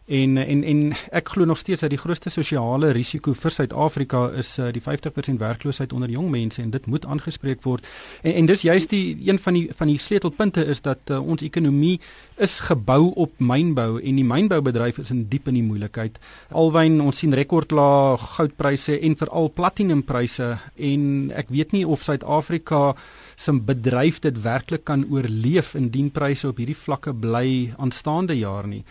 En 0.08 0.36
en 0.36 0.62
en 0.64 0.92
ek 1.12 1.28
glo 1.28 1.44
nog 1.44 1.58
steeds 1.58 1.80
dat 1.80 1.90
die 1.90 1.98
grootste 2.00 2.30
sosiale 2.30 2.94
risiko 2.96 3.34
vir 3.36 3.52
Suid-Afrika 3.52 4.22
is 4.40 4.54
uh, 4.58 4.70
die 4.72 4.80
50% 4.80 5.36
werkloosheid 5.36 5.92
onder 5.92 6.08
jong 6.08 6.30
mense 6.32 6.62
en 6.62 6.70
dit 6.72 6.86
moet 6.86 7.04
aangespreek 7.04 7.60
word. 7.62 7.84
En 8.22 8.32
en 8.32 8.46
dis 8.48 8.62
juist 8.64 8.88
die 8.90 9.18
een 9.28 9.38
van 9.38 9.52
die 9.52 9.68
van 9.76 9.92
die 9.92 9.98
sleutelpunte 10.00 10.64
is 10.64 10.80
dat 10.80 11.12
uh, 11.12 11.20
ons 11.20 11.44
ekonomie 11.44 12.00
is 12.36 12.58
gebou 12.58 13.12
op 13.14 13.34
mynbou 13.36 14.00
en 14.00 14.16
die 14.16 14.24
mynboubedryf 14.24 14.98
is 14.98 15.12
in 15.12 15.26
diep 15.28 15.50
in 15.52 15.60
die 15.60 15.66
moeilikheid. 15.66 16.16
Alwyn 16.56 17.00
ons 17.04 17.20
sien 17.20 17.36
rekordlae 17.36 18.16
goudpryse 18.16 18.96
en 19.00 19.16
veral 19.16 19.52
platinumpryse 19.52 20.54
en 20.76 21.04
ek 21.36 21.52
weet 21.52 21.76
nie 21.76 21.84
of 21.84 22.02
Suid-Afrika 22.02 22.94
se 23.36 23.52
bedryf 23.52 24.22
dit 24.24 24.40
werklik 24.42 24.86
kan 24.88 25.04
oorleef 25.10 25.74
indien 25.74 26.08
pryse 26.10 26.48
op 26.48 26.56
hierdie 26.56 26.78
vlakke 26.78 27.12
bly 27.12 27.74
aanstaande 27.76 28.38
jaar 28.40 28.66
nie. 28.66 28.82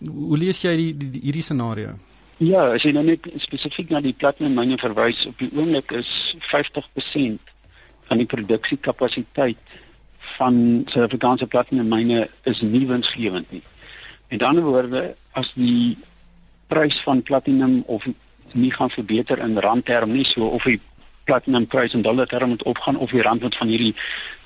Hoe 0.00 0.38
lees 0.38 0.60
jy 0.62 0.74
die, 0.76 0.90
die, 0.96 1.10
die 1.16 1.22
hierdie 1.28 1.44
scenario? 1.44 1.94
Ja, 2.42 2.66
as 2.74 2.84
jy 2.84 2.92
nou 2.92 3.04
net 3.06 3.24
spesifiek 3.40 3.90
na 3.90 4.02
die 4.04 4.12
platinum 4.12 4.58
myne 4.58 4.76
verwys, 4.80 5.22
op 5.28 5.38
die 5.40 5.48
oomblik 5.56 5.94
is 5.96 6.10
50% 6.44 7.52
van 8.10 8.20
die 8.20 8.28
produksiekapasiteit 8.28 9.76
van 10.36 10.58
Suid-Afrikaanse 10.90 11.48
platinum 11.48 11.88
myne 11.88 12.26
is 12.44 12.60
nie 12.60 12.84
winsgewend 12.88 13.48
nie. 13.54 13.62
Met 14.28 14.44
ander 14.44 14.66
woorde, 14.66 15.06
as 15.38 15.48
die 15.54 15.96
prys 16.68 16.98
van 17.06 17.22
platinum 17.22 17.80
of 17.86 18.04
nie 18.52 18.72
gaan 18.74 18.90
verbeter 18.90 19.40
in 19.40 19.58
randterm 19.62 20.12
nie, 20.12 20.26
so 20.28 20.50
of 20.58 20.66
die 20.68 20.80
platinum 21.26 21.66
prys 21.66 21.94
in 21.94 22.02
dollar 22.02 22.26
term 22.26 22.48
moet 22.48 22.62
opgaan 22.62 22.98
of 22.98 23.10
die 23.10 23.22
rand 23.22 23.42
moet 23.42 23.56
van 23.56 23.70
hierdie 23.70 23.94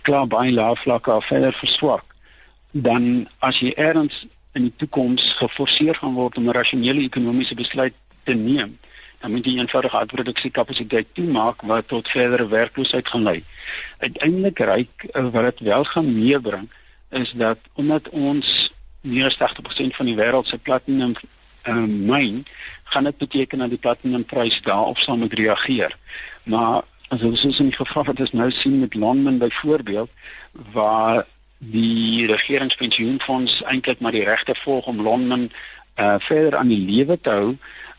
klaar 0.07 0.27
baie 0.27 0.53
lae 0.53 0.77
vlakke 0.77 1.13
af 1.13 1.27
verder 1.29 1.57
verswak, 1.59 2.05
dan 2.71 3.27
as 3.45 3.61
jy 3.61 3.75
erns 3.77 4.25
in 4.53 4.63
die 4.63 4.77
toekoms 4.77 5.33
geforseer 5.39 5.95
gaan 5.95 6.15
word 6.15 6.37
om 6.37 6.49
'n 6.49 6.57
rasionele 6.57 7.01
ekonomiese 7.01 7.55
besluit 7.55 7.95
te 8.25 8.35
neem, 8.35 8.79
dan 9.21 9.31
moet 9.31 9.45
jy 9.45 9.59
eenvoudig 9.59 9.95
uitproduksiekapasiteit 9.95 11.07
toemaak 11.13 11.63
wat 11.63 11.89
tot 11.89 12.09
verdere 12.09 12.49
werkloosheid 12.49 13.09
gaan 13.09 13.23
lei. 13.23 13.45
Uiteindelik 13.99 14.59
ryk 14.59 15.05
eh, 15.05 15.29
wat 15.31 15.45
dit 15.45 15.61
wel 15.61 15.85
gaan 15.85 16.19
meebring 16.19 16.69
is 17.09 17.33
dat 17.37 17.59
omdat 17.73 18.09
ons 18.09 18.73
meer 19.01 19.27
as 19.27 19.39
80% 19.39 19.97
van 19.97 20.07
die 20.07 20.17
wêreld 20.17 20.47
se 20.47 20.59
platinum 20.59 21.15
um, 21.65 22.05
myn, 22.05 22.45
gaan 22.85 23.05
dit 23.05 23.17
beteken 23.17 23.59
dat 23.59 23.69
die 23.69 23.79
platinumprys 23.79 24.61
daarop 24.63 24.99
sal 24.99 25.17
moet 25.17 25.35
reageer. 25.35 25.97
Maar 26.43 26.83
as 27.09 27.23
ons 27.23 27.41
soos 27.41 27.59
in 27.59 27.71
die 27.71 27.77
geval 27.77 28.05
wat 28.05 28.21
ons 28.21 28.33
nou 28.33 28.51
sien 28.55 28.79
met 28.81 28.95
Londen 28.95 29.39
byvoorbeeld 29.39 30.11
waar 30.73 31.27
die 31.61 32.27
regeringspensioenfonds 32.27 33.63
eintlik 33.63 34.01
maar 34.01 34.17
die 34.17 34.25
regte 34.25 34.55
volg 34.55 34.87
om 34.87 35.03
Londen 35.03 35.51
uh 36.01 36.17
verder 36.19 36.57
aan 36.57 36.69
die 36.69 36.81
lewe 36.81 37.21
te 37.21 37.31
hou 37.31 37.57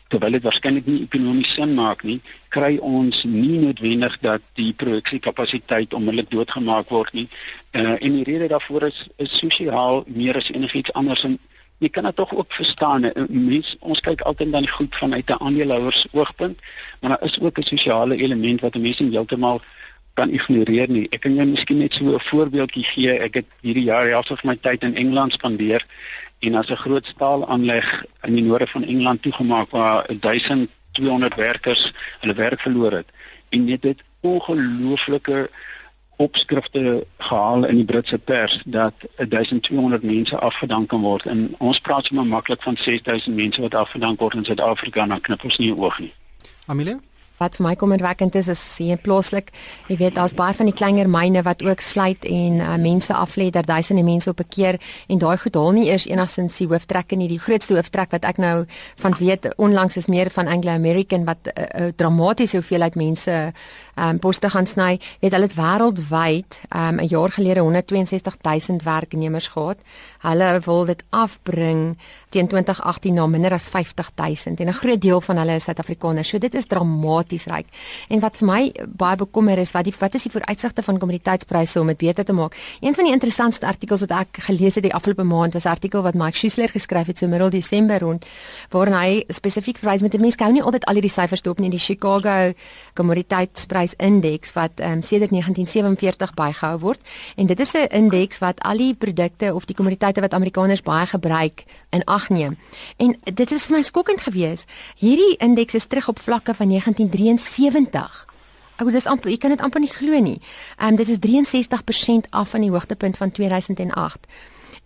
terwyl 0.08 0.34
dit 0.34 0.42
waarskynlik 0.42 0.86
nie 0.86 1.02
ekonomies 1.02 1.54
sin 1.54 1.74
maak 1.74 2.02
nie 2.02 2.20
kry 2.52 2.76
ons 2.84 3.22
nie 3.24 3.60
noodwendig 3.62 4.18
dat 4.20 4.42
die 4.60 4.72
produksiekapasiteit 4.76 5.94
onmiddellik 5.96 6.30
doodgemaak 6.30 6.90
word 6.92 7.14
nie. 7.16 7.28
Uh 7.72 7.96
en 7.96 8.18
die 8.18 8.26
rede 8.28 8.50
daarvoor 8.52 8.88
is 8.90 8.98
is 9.16 9.38
sosiaal 9.38 10.04
meer 10.06 10.36
as 10.36 10.50
enigiets 10.52 10.92
anders 10.92 11.24
en 11.28 11.38
jy 11.82 11.88
kan 11.90 12.04
dit 12.04 12.16
tog 12.16 12.34
ook 12.34 12.52
verstaan. 12.52 13.08
Mens 13.28 13.76
ons 13.80 14.00
kyk 14.00 14.20
altyd 14.28 14.52
dan 14.52 14.68
goed 14.68 14.96
vanuit 14.96 15.30
'n 15.30 15.40
aandeelhouers 15.46 16.06
oogpunt 16.12 16.58
maar 17.00 17.10
daar 17.14 17.24
is 17.28 17.40
ook 17.40 17.58
'n 17.58 17.70
sosiale 17.72 18.16
element 18.16 18.60
wat 18.60 18.74
'n 18.74 18.80
mens 18.80 18.98
heeltemal 18.98 19.62
kan 20.14 20.30
ignoreer 20.30 20.90
nie. 20.90 21.06
Ek 21.10 21.20
kan 21.20 21.34
jou 21.34 21.46
miskien 21.46 21.78
net 21.78 21.94
so 21.94 22.14
'n 22.14 22.20
voorbeeldjie 22.20 22.84
gee. 22.84 23.18
Ek 23.18 23.34
het 23.34 23.46
hierdie 23.60 23.84
jaar 23.84 24.10
half 24.10 24.26
van 24.26 24.38
my 24.42 24.56
tyd 24.56 24.82
in 24.82 24.94
Engeland 24.94 25.32
spandeer 25.32 25.86
en 26.40 26.54
as 26.54 26.70
'n 26.70 26.76
groot 26.76 27.06
staalaanleg 27.06 28.04
in 28.22 28.34
die 28.34 28.44
noorde 28.44 28.66
van 28.66 28.84
Engeland 28.84 29.22
toegemaak 29.22 29.70
waar 29.70 30.06
1200 30.20 31.34
werkers 31.34 31.92
hulle 32.20 32.34
werk 32.34 32.60
verloor 32.60 32.92
het 32.92 33.06
en 33.48 33.66
dit 33.66 33.82
het 33.82 34.00
ongelooflike 34.20 35.50
opskrifte 36.16 37.06
gehaal 37.18 37.64
in 37.64 37.76
die 37.76 37.84
Britse 37.84 38.18
pers 38.18 38.60
dat 38.64 38.94
1200 39.16 40.02
mense 40.02 40.38
afgedank 40.38 40.88
kan 40.88 41.00
word 41.00 41.26
en 41.26 41.54
ons 41.58 41.80
praat 41.80 42.04
sommer 42.04 42.26
maklik 42.26 42.62
van 42.62 42.76
6000 42.76 43.36
mense 43.36 43.60
wat 43.60 43.74
afgedank 43.74 44.20
word 44.20 44.34
in 44.34 44.44
Suid-Afrika 44.44 45.02
en 45.02 45.08
dan 45.08 45.20
knip 45.20 45.44
ons 45.44 45.58
nie 45.58 45.74
oog 45.76 45.98
nie. 45.98 46.12
Amelia 46.66 47.00
wat 47.38 47.56
vir 47.56 47.66
my 47.66 47.74
kommerwekkend 47.76 48.34
is 48.34 48.48
is 48.48 48.62
hier 48.78 48.96
plaaslik, 48.96 49.52
jy 49.88 49.96
weet 49.96 50.14
daar's 50.14 50.34
baie 50.34 50.54
van 50.54 50.66
die 50.66 50.76
kleiner 50.76 51.08
myne 51.08 51.42
wat 51.42 51.62
ook 51.62 51.80
sluit 51.80 52.24
en 52.24 52.60
uh, 52.60 52.76
mense 52.76 53.14
aflê 53.14 53.50
dat 53.50 53.66
duisende 53.66 54.02
mense 54.02 54.30
op 54.30 54.40
'n 54.40 54.48
keer 54.48 54.80
en 55.08 55.18
daai 55.18 55.36
goed 55.38 55.54
haal 55.54 55.72
nie 55.72 55.88
eers 55.90 56.06
enigsins 56.06 56.56
die 56.56 56.68
hooftrek 56.68 57.16
nie. 57.16 57.28
Die 57.28 57.38
grootste 57.38 57.74
hooftrek 57.74 58.10
wat 58.10 58.24
ek 58.24 58.38
nou 58.38 58.66
van 58.96 59.14
weet 59.18 59.54
onlangs 59.56 59.96
is 59.96 60.06
meer 60.06 60.30
van 60.30 60.46
Anglo 60.46 60.70
American 60.70 61.24
wat 61.24 61.38
'n 61.44 61.50
uh, 61.60 61.86
uh, 61.86 61.92
dramatiese 61.96 62.56
hoeveelheid 62.56 62.94
mense 62.94 63.52
um, 63.96 64.18
poste 64.18 64.50
gaan 64.50 64.66
sny. 64.66 65.00
Weet 65.20 65.32
hulle 65.32 65.48
het 65.48 65.56
wêreldwyd 65.56 66.60
um, 66.74 67.00
'n 67.00 67.08
jaar 67.08 67.30
gelede 67.30 67.60
162 67.60 68.36
000 68.42 68.80
werknemers 68.84 69.48
gehad. 69.48 69.78
Hulle 70.22 70.60
wil 70.64 70.84
dit 70.84 71.02
afbring 71.10 71.98
teen 72.32 72.48
2018 72.48 73.14
na 73.14 73.26
minder 73.26 73.52
as 73.52 73.66
50 73.66 74.10
000 74.16 74.56
en 74.56 74.68
'n 74.68 74.72
groot 74.72 75.00
deel 75.00 75.20
van 75.20 75.36
hulle 75.36 75.54
is 75.54 75.64
Suid-Afrikaners. 75.64 76.28
So 76.28 76.38
dit 76.38 76.54
is 76.54 76.66
dramaties 76.66 77.44
ryk. 77.44 77.66
En 78.08 78.20
wat 78.20 78.36
vir 78.36 78.46
my 78.46 78.72
baie 78.88 79.16
bekommer 79.16 79.58
is 79.58 79.70
wat 79.70 79.84
die 79.84 79.94
wat 79.98 80.14
is 80.14 80.22
die 80.22 80.30
vooruitsigte 80.30 80.82
van 80.82 80.98
kommoditeitspryse 80.98 81.80
om 81.80 81.86
dit 81.86 81.96
beter 81.96 82.24
te 82.24 82.32
maak. 82.32 82.56
Een 82.80 82.94
van 82.94 83.04
die 83.04 83.12
interessantste 83.12 83.66
artikels 83.66 84.00
wat 84.00 84.10
ek 84.10 84.28
gelees 84.46 84.74
het 84.74 84.84
die 84.84 84.94
afgelope 84.94 85.22
maand 85.22 85.52
was 85.52 85.64
'n 85.64 85.68
artikel 85.68 86.02
wat 86.02 86.14
Mike 86.14 86.36
Schuessler 86.36 86.68
geskryf 86.68 87.06
het 87.06 87.18
so 87.18 87.26
middel 87.26 87.50
Desember 87.50 87.98
rond 87.98 88.26
waarin 88.70 88.94
hy 88.94 89.24
spesifiek 89.28 89.78
verwys 89.78 90.00
met 90.00 90.14
'n 90.14 90.20
mens 90.20 90.36
gou 90.36 90.52
nie 90.52 90.62
altyd 90.62 90.84
al 90.84 90.94
hierdie 90.94 91.10
syfers 91.10 91.42
dop 91.42 91.58
nie 91.58 91.70
die 91.70 91.78
Chicago 91.78 92.52
kommoditeitsprysindeks 92.94 94.52
wat 94.52 94.72
um, 94.80 95.02
sedert 95.02 95.30
1947 95.30 96.34
bygehou 96.34 96.78
word 96.78 97.00
en 97.36 97.46
dit 97.46 97.60
is 97.60 97.72
'n 97.74 97.86
indeks 97.90 98.38
wat 98.38 98.60
al 98.60 98.76
die 98.76 98.94
produkte 98.94 99.54
of 99.54 99.64
die 99.64 99.74
kommoditeite 99.74 100.11
wat 100.20 100.34
Amerikaners 100.34 100.82
baie 100.82 101.06
gebruik 101.06 101.64
in 101.90 102.04
ag 102.04 102.28
neem. 102.28 102.58
En 102.96 103.16
dit 103.24 103.50
is 103.50 103.66
vir 103.66 103.76
my 103.76 103.82
skokkend 103.82 104.20
geweest. 104.20 104.68
Hierdie 104.96 105.36
indeks 105.36 105.74
is 105.74 105.86
terug 105.86 106.08
op 106.08 106.18
vlakke 106.18 106.54
van 106.54 106.68
1973. 106.68 108.26
Ek 108.76 108.84
wil 108.84 108.92
dis 108.92 109.06
amper 109.06 109.30
ek 109.30 109.40
kan 109.40 109.50
dit 109.50 109.60
amper 109.60 109.80
nie 109.80 109.92
glo 109.92 110.20
nie. 110.20 110.40
Ehm 110.78 110.88
um, 110.88 110.96
dit 110.96 111.08
is 111.08 111.18
63% 111.22 112.28
af 112.30 112.48
van 112.48 112.60
die 112.60 112.70
hoogtepunt 112.70 113.16
van 113.16 113.30
2008 113.30 114.26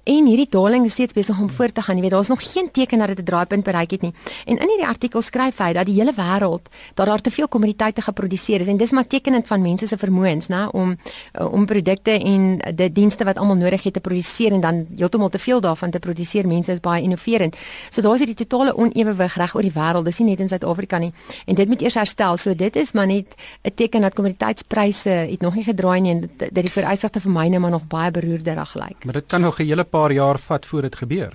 en 0.06 0.26
hierdie 0.30 0.46
daling 0.50 0.84
is 0.86 0.94
steeds 0.94 1.14
besig 1.16 1.38
om 1.38 1.48
voort 1.50 1.74
te 1.74 1.82
gaan. 1.82 1.98
Jy 1.98 2.02
weet, 2.06 2.14
daar's 2.14 2.30
nog 2.30 2.42
geen 2.52 2.70
teken 2.70 2.98
dat 2.98 3.08
dit 3.08 3.20
'n 3.20 3.24
draaipunt 3.24 3.64
bereik 3.64 3.90
het 3.90 4.02
nie. 4.02 4.12
En 4.44 4.56
in 4.56 4.68
hierdie 4.68 4.86
artikel 4.86 5.22
skryf 5.22 5.58
hy 5.58 5.72
dat 5.72 5.86
die 5.86 5.94
hele 5.94 6.12
wêreld 6.14 6.68
dat 6.94 7.06
daar 7.06 7.20
te 7.20 7.30
veel 7.30 7.48
kommoditeite 7.48 8.00
geproduseer 8.00 8.60
is 8.60 8.66
en 8.66 8.76
dis 8.76 8.90
maar 8.90 9.06
tekenend 9.06 9.46
van 9.46 9.62
mense 9.62 9.86
se 9.86 9.96
vermoëns, 9.96 10.46
né, 10.46 10.68
om 10.72 10.96
uh, 11.40 11.52
om 11.52 11.66
produkte 11.66 12.10
en 12.10 12.58
die 12.74 12.92
dienste 12.92 13.24
wat 13.24 13.36
almal 13.36 13.56
nodig 13.56 13.82
het 13.82 13.92
te 13.92 14.00
produseer 14.00 14.52
en 14.52 14.60
dan 14.60 14.86
heeltemal 14.96 15.28
te 15.28 15.38
veel 15.38 15.60
daarvan 15.60 15.90
te 15.90 15.98
produseer. 15.98 16.46
Mense 16.46 16.72
is 16.72 16.80
baie 16.80 17.02
innoverend. 17.02 17.56
So 17.90 18.00
daar's 18.00 18.18
hierdie 18.18 18.46
totale 18.46 18.76
onewewig 18.76 19.34
reg 19.36 19.54
oor 19.54 19.62
die 19.62 19.72
wêreld. 19.74 20.04
Dis 20.04 20.18
nie 20.18 20.28
net 20.28 20.40
in 20.40 20.48
Suid-Afrika 20.48 20.98
nie. 20.98 21.12
En 21.46 21.54
dit 21.54 21.68
moet 21.68 21.82
eers 21.82 21.94
herstel. 21.94 22.36
So 22.36 22.54
dit 22.54 22.76
is 22.76 22.92
maar 22.92 23.06
net 23.06 23.34
'n 23.62 23.74
teken 23.74 24.00
dat 24.00 24.14
kommoditeitspryse 24.14 25.08
het 25.08 25.40
nog 25.40 25.54
nie 25.54 25.64
gedraai 25.64 26.00
nie 26.00 26.12
en 26.12 26.30
dat 26.36 26.62
die 26.62 26.70
vooruitsigte 26.70 27.20
vir 27.20 27.32
myne 27.32 27.58
maar 27.58 27.70
nog 27.70 27.86
baie 27.86 28.10
beroerder 28.10 28.54
reg 28.54 28.74
lyk. 28.74 29.04
Maar 29.04 29.14
dit 29.14 29.26
kan 29.26 29.40
nog 29.40 29.58
'n 29.58 29.64
hele 29.64 29.84
paar 29.96 30.12
jaar 30.12 30.38
vat 30.48 30.70
voor 30.70 30.86
dit 30.88 30.96
gebeur? 31.02 31.34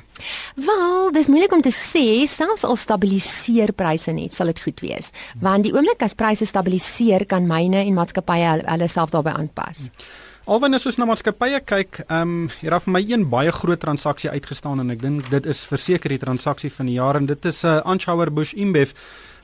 Wel, 0.56 1.12
dis 1.18 1.30
moeilik 1.32 1.54
om 1.58 1.62
te 1.66 1.74
sê, 1.74 2.06
selfs 2.30 2.66
al 2.68 2.78
stabiliseer 2.78 3.74
pryse 3.74 4.14
net, 4.14 4.38
sal 4.38 4.54
dit 4.54 4.62
goed 4.62 4.84
wees. 4.86 5.12
Want 5.42 5.66
die 5.68 5.74
oomblik 5.76 6.06
as 6.06 6.18
pryse 6.18 6.46
stabiliseer, 6.46 7.26
kan 7.26 7.50
myne 7.50 7.82
en 7.86 7.98
maatskappye 7.98 8.58
hulle 8.66 8.92
self 8.92 9.14
daarbey 9.16 9.34
aanpas. 9.34 9.88
Alwen 10.52 10.74
as 10.74 10.88
ons 10.90 10.98
na 10.98 11.06
maatskappye 11.06 11.60
kyk, 11.70 12.00
ehm 12.08 12.22
um, 12.22 12.48
hier 12.60 12.74
af 12.74 12.88
my 12.90 13.02
een 13.06 13.28
baie 13.30 13.52
groot 13.54 13.80
transaksie 13.80 14.30
uitgestaan 14.34 14.82
en 14.82 14.90
ek 14.90 15.04
dink 15.04 15.30
dit 15.30 15.46
is 15.46 15.62
verseker 15.70 16.10
die 16.10 16.22
transaksie 16.24 16.72
van 16.74 16.90
die 16.90 16.98
jaar 16.98 17.20
en 17.20 17.30
dit 17.30 17.46
is 17.46 17.62
'n 17.64 17.68
uh, 17.68 17.78
eh, 17.78 17.86
Anchauer 17.86 18.34
Bush 18.34 18.54
InBev 18.54 18.92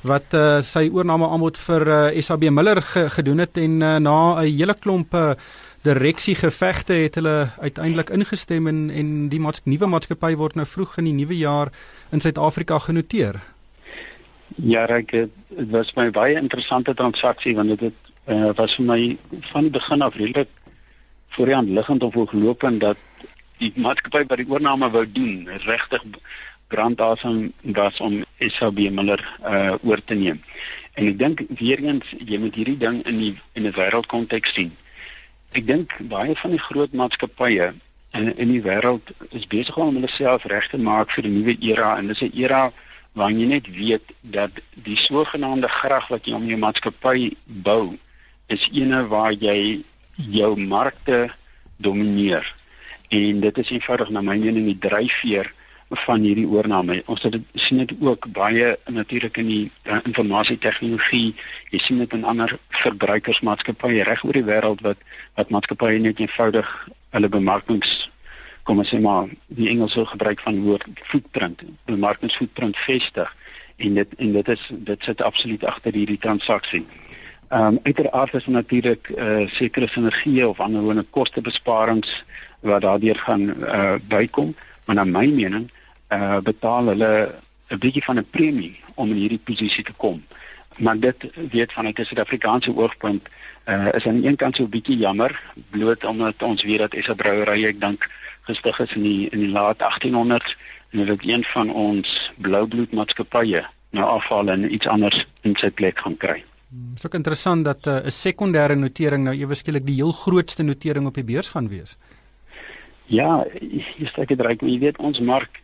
wat 0.06 0.34
uh, 0.34 0.62
sy 0.62 0.90
oorname 0.94 1.30
aanbod 1.30 1.58
vir 1.58 1.88
uh, 1.88 2.08
eh, 2.10 2.22
SAB 2.22 2.50
Miller 2.50 2.82
ge 2.82 3.10
gedoen 3.10 3.40
het 3.40 3.58
en 3.58 3.82
uh, 3.82 3.98
na 3.98 4.42
'n 4.42 4.58
hele 4.58 4.74
klomp 4.74 5.14
uh, 5.14 5.34
direksie 5.82 6.36
gevegte 6.36 6.94
het 6.94 7.16
hulle 7.16 7.50
uiteindelik 7.60 8.10
ingestem 8.10 8.68
en 8.68 8.90
en 8.90 9.30
die 9.30 9.40
maats, 9.40 9.62
nuwe 9.64 9.88
maatskappy 9.88 10.34
word 10.36 10.56
nou 10.56 10.66
vroeg 10.66 10.98
in 10.98 11.10
die 11.10 11.14
nuwe 11.14 11.38
jaar 11.38 11.72
in 12.12 12.22
Suid-Afrika 12.22 12.80
genoteer. 12.80 13.40
Ja, 14.56 14.86
ek 14.88 15.12
dit 15.12 15.70
was 15.72 15.94
my 15.96 16.10
baie 16.12 16.36
interessante 16.40 16.94
transaksie 16.94 17.56
want 17.56 17.76
dit 17.76 17.90
het 17.90 18.14
uh, 18.28 18.54
was 18.56 18.76
vir 18.80 18.86
my 18.86 19.02
van 19.52 19.70
begin 19.72 20.02
af 20.02 20.16
redelik 20.16 20.50
voorhand 21.36 21.70
liggend 21.70 22.04
of 22.04 22.18
geloop 22.30 22.64
en 22.64 22.80
dat 22.80 22.98
die 23.58 23.72
maatskappy 23.76 24.26
wat 24.28 24.42
die 24.42 24.50
oorname 24.50 24.90
wou 24.90 25.06
doen 25.12 25.48
regtig 25.66 26.04
brandasem 26.68 27.54
was 27.62 28.00
om 28.00 28.24
SAB 28.40 28.90
Miller 28.92 29.22
uh 29.44 29.76
oor 29.84 30.02
te 30.04 30.16
neem. 30.16 30.42
En 30.98 31.08
ek 31.08 31.20
dink 31.20 31.46
weer 31.62 31.80
eens 31.84 32.12
jy 32.18 32.42
moet 32.42 32.56
hierdie 32.56 32.78
ding 32.82 33.00
in 33.06 33.24
die 33.24 33.34
in 33.54 33.68
'n 33.68 33.78
wêreldkonteks 33.78 34.54
sien 34.54 34.74
ek 35.52 35.68
dink 35.68 35.94
baie 36.00 36.36
van 36.36 36.52
die 36.52 36.66
groot 36.70 36.94
maatskappye 36.94 37.74
in 38.18 38.38
in 38.38 38.52
die 38.52 38.62
wêreld 38.62 39.14
is 39.32 39.48
besig 39.48 39.78
om 39.78 39.96
hulle 39.96 40.12
self 40.12 40.46
reg 40.46 40.68
te 40.70 40.78
maak 40.78 41.12
vir 41.12 41.26
'n 41.26 41.34
nuwe 41.34 41.58
era 41.62 41.98
en 41.98 42.08
dis 42.08 42.22
'n 42.22 42.32
era 42.34 42.72
waarin 43.18 43.40
jy 43.40 43.48
net 43.48 43.68
weet 43.74 44.14
dat 44.22 44.52
die 44.86 44.98
sogenaamde 44.98 45.68
grag 45.68 46.08
wat 46.14 46.26
jy 46.26 46.34
om 46.38 46.46
jou 46.46 46.58
maatskappy 46.58 47.32
bou 47.46 47.98
is 48.48 48.70
eene 48.72 49.08
waar 49.08 49.34
jy 49.34 49.82
jou 50.16 50.56
markte 50.56 51.30
domineer. 51.78 52.46
En 53.10 53.40
dit 53.40 53.58
is 53.58 53.70
eenvoudig 53.70 54.10
na 54.10 54.22
my 54.22 54.38
mening 54.38 54.66
die 54.66 54.80
dryfveer 54.90 55.52
van 55.90 56.22
hierdie 56.22 56.48
oorname. 56.48 57.02
Ons 57.06 57.24
het 57.24 57.32
dit 57.32 57.46
sien 57.54 57.78
dit 57.78 57.94
ook 58.00 58.28
baie 58.36 58.76
natuurlik 58.86 59.38
in 59.38 59.48
die 59.48 59.72
uh, 59.86 60.00
informasie 60.04 60.58
tegnologie. 60.58 61.36
Jy 61.72 61.80
sien 61.80 61.98
dit 62.04 62.14
in 62.14 62.28
ander 62.28 62.58
verbruikersmaatskappye 62.84 64.04
reg 64.04 64.24
oor 64.24 64.34
die 64.34 64.48
wêreld 64.48 64.82
wat 64.82 64.98
wat 65.40 65.50
maatskappye 65.50 66.00
net 66.00 66.20
eenvoudig 66.20 66.70
hulle 67.16 67.30
bemarkings 67.30 68.10
kom 68.68 68.82
ons 68.84 68.90
sê 68.92 69.00
maar 69.00 69.30
die 69.56 69.70
Engelse 69.72 70.04
gebruik 70.12 70.42
van 70.44 70.60
woord 70.66 70.88
footprint, 71.08 71.64
bemarkingsfootprint 71.88 72.78
vestig 72.84 73.30
en 73.78 74.00
dit 74.00 74.16
en 74.26 74.34
dit 74.36 74.50
is 74.56 74.64
dit 74.90 75.08
sit 75.08 75.22
absoluut 75.24 75.64
agter 75.72 75.96
hierdie 75.96 76.20
transaksie. 76.26 76.84
Ehm 77.48 77.78
um, 77.78 77.80
uiteraard 77.84 78.34
is 78.36 78.50
natuurlik 78.52 79.10
eh 79.16 79.28
uh, 79.28 79.48
sekere 79.60 79.88
sinergie 79.88 80.48
of 80.48 80.60
anderswoorde 80.60 81.06
kostebesparings 81.10 82.24
wat 82.60 82.82
daardeur 82.82 83.16
gaan 83.16 83.48
eh 83.50 83.80
uh, 83.80 83.96
bykom, 84.08 84.56
maar 84.86 84.96
na 84.96 85.04
my 85.04 85.28
mening 85.28 85.72
uh 86.10 86.40
betaal 86.40 86.88
hulle 86.94 87.12
'n 87.70 87.80
bietjie 87.80 88.04
van 88.04 88.18
'n 88.18 88.30
premie 88.30 88.80
om 88.96 89.10
in 89.10 89.22
hierdie 89.24 89.44
posisie 89.44 89.84
te 89.84 89.94
kom. 89.98 90.24
Maar 90.78 91.00
dit 91.00 91.28
weet 91.52 91.74
vanuit 91.74 92.00
'n 92.00 92.06
Suid-Afrikaanse 92.06 92.76
oogpunt 92.76 93.28
uh 93.68 93.88
is 93.94 94.06
aan 94.06 94.20
die 94.22 94.30
een 94.30 94.36
kant 94.36 94.56
so 94.56 94.64
'n 94.64 94.70
bietjie 94.70 94.98
jammer 94.98 95.42
bloot 95.70 96.04
omdat 96.04 96.44
ons 96.44 96.64
weet 96.64 96.80
dat 96.80 96.94
Esa 96.94 97.14
Brouwery 97.14 97.66
ek 97.66 97.82
dink 97.82 98.10
gestig 98.42 98.80
is 98.80 98.96
in 98.96 99.02
die 99.02 99.30
in 99.30 99.40
die 99.40 99.52
laat 99.52 99.78
1800s 99.78 100.56
en 100.92 101.06
dit 101.06 101.28
een 101.28 101.44
van 101.44 101.72
ons 101.72 102.32
bloubloed 102.38 102.92
maatskappye 102.92 103.66
nou 103.90 104.06
afval 104.06 104.50
en 104.50 104.74
iets 104.74 104.88
anders 104.88 105.26
in 105.42 105.56
sy 105.56 105.70
plek 105.70 106.00
gaan 106.00 106.18
kry. 106.18 106.44
Dit 106.68 107.00
is 107.00 107.06
ook 107.06 107.14
interessant 107.14 107.66
dat 107.66 107.86
'n 107.86 107.90
uh, 107.90 108.12
sekondêre 108.12 108.76
notering 108.76 109.24
nou 109.24 109.36
ewe 109.36 109.56
skielik 109.56 109.86
die 109.86 109.96
heel 109.96 110.12
grootste 110.12 110.64
notering 110.64 111.08
op 111.08 111.16
die 111.16 111.24
beurs 111.24 111.50
gaan 111.50 111.68
wees. 111.68 111.98
Ja, 113.06 113.46
jy 113.62 114.06
steek 114.06 114.28
dit 114.28 114.42
reg, 114.42 114.60
jy 114.62 114.80
weet 114.80 114.98
ons 114.98 115.20
mark 115.20 115.60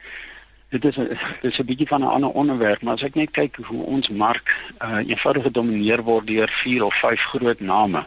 dit 0.74 0.86
is 0.86 0.98
'n 0.98 1.08
dit 1.42 1.52
is 1.52 1.60
'n 1.60 1.66
bietjie 1.66 1.88
van 1.88 2.02
'n 2.02 2.16
ander 2.16 2.30
onderwerp, 2.30 2.82
maar 2.82 2.94
as 2.94 3.04
ek 3.04 3.16
net 3.16 3.32
kyk 3.32 3.56
hoe 3.70 3.84
ons 3.86 4.10
mark 4.10 4.48
uh 4.80 5.02
eenvoudig 5.08 5.44
gedomeineer 5.44 6.02
word 6.04 6.28
deur 6.28 6.50
vier 6.50 6.86
of 6.86 6.96
vyf 6.96 7.22
groot 7.22 7.60
name. 7.60 8.06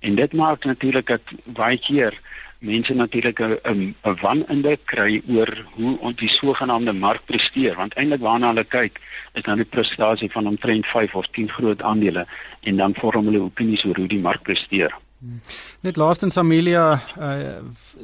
En 0.00 0.14
dit 0.14 0.32
maak 0.32 0.64
natuurlik 0.64 1.06
dat 1.06 1.20
baie 1.44 1.78
keer 1.78 2.20
mense 2.58 2.94
natuurlik 2.94 3.38
'n 3.40 3.94
'n 4.02 4.16
wanindruk 4.20 4.84
kry 4.84 5.22
oor 5.28 5.64
hoe 5.74 5.98
ons 5.98 6.16
die 6.16 6.28
sogenaamde 6.28 6.92
mark 6.92 7.24
presteer, 7.24 7.74
want 7.74 7.94
eintlik 7.94 8.20
waarna 8.20 8.46
hulle 8.46 8.64
kyk 8.64 9.00
is 9.32 9.42
dan 9.42 9.56
die 9.56 9.72
prestasie 9.74 10.30
van 10.30 10.46
omtrent 10.46 10.86
5 10.86 11.14
of 11.14 11.26
10 11.26 11.48
groot 11.48 11.82
aandele 11.82 12.26
en 12.60 12.76
dan 12.76 12.94
vorm 12.94 13.24
hulle 13.24 13.40
opinies 13.40 13.84
oor 13.84 13.96
hoe 13.96 14.08
die 14.08 14.24
mark 14.28 14.42
presteer. 14.42 14.94
Net 15.82 15.96
laastens 15.96 16.36
Amelia, 16.38 17.00
uh, 17.18 17.56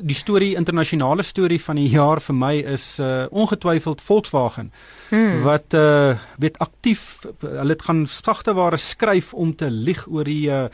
die 0.03 0.17
storie 0.19 0.57
internasionale 0.59 1.23
storie 1.23 1.61
van 1.63 1.79
die 1.79 1.87
jaar 1.93 2.19
vir 2.21 2.35
my 2.35 2.55
is 2.75 2.87
uh, 2.99 3.27
ongetwyfeld 3.31 4.03
Volkswagen. 4.03 4.73
Hmm. 5.15 5.43
Wat 5.45 5.75
uh 5.79 6.17
weet 6.43 6.57
aktief 6.59 7.23
hulle 7.41 7.71
het 7.71 7.83
gaan 7.87 8.07
sagte 8.11 8.55
ware 8.57 8.77
skryf 8.81 9.33
om 9.35 9.53
te 9.55 9.69
lieg 9.71 10.01
oor 10.11 10.27
die 10.27 10.49
uh 10.51 10.65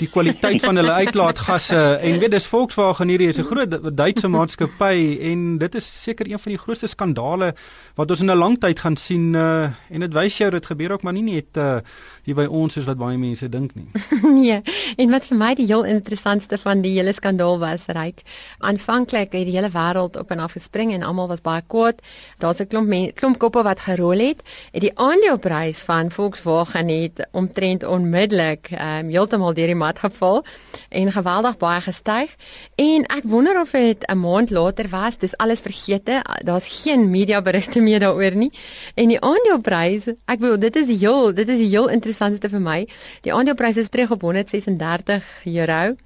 die 0.00 0.08
kwaliteit 0.10 0.64
van 0.64 0.80
hulle 0.80 0.96
uitlaatgasse 1.04 1.82
en 2.06 2.18
weet 2.18 2.34
dis 2.34 2.48
Volkswagen 2.50 3.12
hierdie 3.12 3.28
is 3.30 3.38
'n 3.38 3.46
groot 3.46 3.76
Duitse 3.96 4.28
maatskappy 4.28 5.18
en 5.30 5.58
dit 5.58 5.74
is 5.74 5.86
seker 6.02 6.26
een 6.30 6.42
van 6.42 6.56
die 6.56 6.58
grootste 6.58 6.90
skandale 6.90 7.54
wat 7.94 8.10
ons 8.10 8.20
in 8.20 8.32
'n 8.32 8.38
lang 8.38 8.58
tyd 8.58 8.80
gaan 8.80 8.96
sien 8.96 9.34
uh 9.34 9.70
en 9.90 10.00
dit 10.00 10.12
wys 10.12 10.38
jou 10.38 10.50
dit 10.50 10.66
gebeur 10.66 10.92
ook 10.92 11.02
maar 11.02 11.14
nie 11.14 11.28
net 11.34 11.56
uh 11.56 11.78
hier 12.24 12.36
by 12.38 12.46
ons 12.48 12.72
soos 12.72 12.86
wat 12.88 12.98
baie 12.98 13.18
mense 13.20 13.48
dink 13.48 13.74
nie. 13.74 13.88
nee. 14.38 14.60
En 14.96 15.10
wat 15.12 15.26
vir 15.28 15.38
my 15.38 15.52
die 15.54 15.66
heel 15.68 15.84
interessantste 15.84 16.58
van 16.58 16.82
die 16.84 16.94
hele 16.96 17.12
skandaal 17.12 17.58
was, 17.60 17.86
ryk. 17.92 18.22
Aanvanklik 18.64 19.32
het 19.36 19.46
die 19.48 19.56
hele 19.56 19.70
wêreld 19.74 20.16
op 20.16 20.30
en 20.30 20.40
af 20.44 20.56
gespring 20.56 20.92
en 20.94 21.04
almal 21.04 21.28
was 21.28 21.44
baie 21.44 21.62
kwaad. 21.66 22.00
Daar's 22.38 22.60
'n 22.60 22.68
klomp 22.68 23.14
klomp 23.14 23.38
koppe 23.38 23.62
wat 23.62 23.80
gerol 23.80 24.18
het. 24.18 24.42
En 24.72 24.80
die 24.80 24.92
aandeleprys 24.98 25.82
van 25.84 26.10
Volkswagen 26.10 26.88
het 26.88 27.28
omtrent 27.32 27.84
onmiddellik 27.84 28.70
um, 28.72 29.08
heeltemal 29.08 29.54
deur 29.54 29.66
die 29.66 29.74
mat 29.74 29.98
geval 29.98 30.44
en 30.88 31.12
geweldig 31.12 31.56
baie 31.56 31.80
gestyg. 31.80 32.30
En 32.76 33.04
ek 33.06 33.24
wonder 33.24 33.60
of 33.60 33.70
dit 33.70 34.06
'n 34.06 34.18
maand 34.18 34.50
later 34.50 34.88
was, 34.88 35.18
dis 35.18 35.36
alles 35.36 35.60
vergete. 35.60 36.22
Daar's 36.44 36.82
geen 36.82 37.10
media 37.10 37.42
berigte 37.42 37.80
meer 37.80 38.00
daaroor 38.00 38.34
nie. 38.34 38.52
En 38.94 39.08
die 39.08 39.20
aandeleprys, 39.20 40.06
ek 40.24 40.40
wil 40.40 40.58
dit 40.58 40.76
is 40.76 40.88
heel, 41.00 41.34
dit 41.34 41.48
is 41.48 41.58
heel 41.58 41.88
interessantste 42.14 42.50
vir 42.50 42.62
my. 42.62 42.78
Die 43.24 43.32
aandeleprys 43.34 43.78
is 43.82 43.90
terug 43.90 44.12
op 44.14 44.22
136 44.22 45.24
euro. 45.50 45.96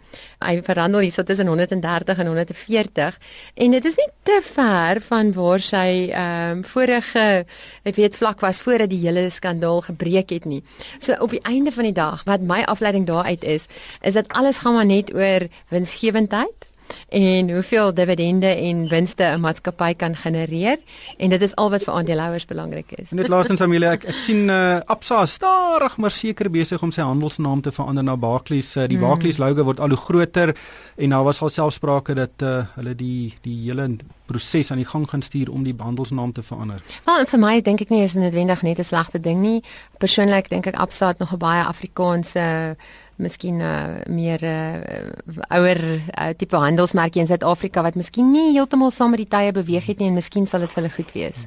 Hy 0.41 0.55
verhandel 0.65 1.05
hierso 1.05 1.23
tussen 1.23 1.50
130 1.50 2.19
en 2.23 2.31
140 2.31 3.19
en 3.55 3.75
dit 3.75 3.88
is 3.91 3.97
nie 3.99 4.07
te 4.25 4.38
ver 4.43 5.03
van 5.05 5.33
waar 5.37 5.61
sy 5.61 6.09
ehm 6.09 6.59
um, 6.59 6.62
vorige 6.65 7.45
ek 7.85 7.99
weet 7.99 8.17
vlak 8.17 8.41
was 8.41 8.62
voordat 8.65 8.88
die 8.88 9.03
hele 9.03 9.29
skandaal 9.31 9.83
gebreek 9.91 10.33
het 10.33 10.49
nie. 10.49 10.62
So 10.99 11.19
op 11.21 11.37
die 11.37 11.45
einde 11.45 11.73
van 11.73 11.91
die 11.91 11.97
dag 11.97 12.25
wat 12.25 12.41
my 12.41 12.62
afleiding 12.65 13.05
daaruit 13.07 13.45
is, 13.45 13.69
is 14.00 14.17
dat 14.17 14.33
alles 14.33 14.65
gaan 14.65 14.79
maar 14.81 14.88
net 14.88 15.12
oor 15.15 15.49
winsgewendheid 15.69 16.69
en 17.09 17.50
hoeveel 17.50 17.95
dividende 17.95 18.47
en 18.47 18.88
winste 18.88 19.25
'n 19.25 19.41
maatskappy 19.41 19.95
kan 19.95 20.17
genereer 20.17 20.77
en 21.17 21.29
dit 21.29 21.43
is 21.43 21.55
al 21.55 21.71
wat 21.71 21.83
vir 21.83 21.95
aandeelhouers 21.95 22.47
belangrik 22.47 22.93
is. 22.93 23.11
Net 23.11 23.29
laastens 23.29 23.61
Amelia, 23.61 23.93
ek 23.93 24.05
ek 24.05 24.19
sien 24.19 24.49
uh, 24.49 24.79
Absa 24.87 25.27
stadig 25.27 25.97
maar 25.97 26.11
seker 26.11 26.50
besig 26.50 26.83
om 26.83 26.91
sy 26.91 27.03
handelsnaam 27.03 27.61
te 27.61 27.73
verander 27.73 28.05
na 28.05 28.17
Barclays. 28.17 28.77
Uh, 28.77 28.87
die 28.87 28.97
hmm. 28.97 29.07
Barclays 29.07 29.38
logo 29.38 29.65
word 29.65 29.81
al 29.81 29.88
hoe 29.88 29.99
groter 29.99 30.57
en 30.97 31.11
daar 31.11 31.25
was 31.25 31.41
al 31.41 31.49
self 31.49 31.73
sprake 31.73 32.15
dat 32.15 32.43
uh, 32.43 32.67
hulle 32.75 32.95
die 32.95 33.35
die 33.43 33.57
hele 33.65 33.97
proses 34.27 34.71
aan 34.71 34.77
die 34.77 34.88
gang 34.88 35.09
gaan 35.11 35.23
stuur 35.23 35.50
om 35.50 35.62
die 35.65 35.75
handelsnaam 35.79 36.33
te 36.33 36.43
verander. 36.43 36.83
Wel, 37.05 37.25
vir 37.27 37.38
my 37.38 37.61
dink 37.61 37.81
ek 37.81 37.88
nie 37.88 38.03
is 38.03 38.12
noodwendig 38.12 38.62
net 38.62 38.79
'n 38.79 38.85
slegte 38.85 39.21
ding 39.21 39.41
nie. 39.41 39.62
Persoonlik 39.99 40.50
dink 40.50 40.67
ek 40.67 40.77
Absa 40.77 41.07
het 41.07 41.19
nog 41.19 41.33
'n 41.33 41.38
baie 41.38 41.65
Afrikaanse 41.65 42.77
miskien 43.19 43.61
uh, 43.61 43.99
meer 44.07 44.43
uh, 44.47 45.49
ouer 45.49 45.81
uh, 45.99 46.29
tipe 46.38 46.57
handelsmerkie 46.99 47.23
in 47.23 47.28
Suid-Afrika 47.28 47.83
wat 47.83 47.97
miskien 47.97 48.33
nie 48.33 48.52
heeltemal 48.52 48.90
saam 48.90 49.11
met 49.14 49.23
die 49.23 49.31
tye 49.31 49.52
beweeg 49.52 49.87
het 49.87 49.99
nie 49.99 50.09
en 50.09 50.14
miskien 50.19 50.47
sal 50.47 50.61
dit 50.61 50.73
vir 50.73 50.83
hulle 50.83 50.95
goed 50.95 51.12
wees. 51.14 51.47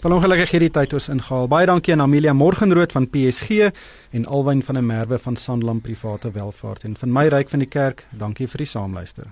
Van 0.00 0.12
ongelukkig 0.12 0.50
hierdie 0.50 0.70
tyd 0.70 0.92
ons 0.92 1.08
ingehaal. 1.08 1.48
Baie 1.48 1.66
dankie 1.66 1.92
aan 1.92 2.04
Amelia 2.04 2.32
Morgenrood 2.32 2.92
van 2.92 3.08
PSG 3.08 3.72
en 4.12 4.26
Alwyn 4.26 4.62
van 4.62 4.74
der 4.74 4.84
Merwe 4.84 5.18
van 5.18 5.36
Sanlam 5.36 5.80
Private 5.80 6.30
Welvaart 6.30 6.84
en 6.84 6.96
van 6.96 7.12
my 7.12 7.28
ryk 7.28 7.50
van 7.50 7.64
die 7.64 7.68
kerk. 7.68 8.06
Dankie 8.12 8.48
vir 8.48 8.64
die 8.64 8.70
saamluister. 8.70 9.26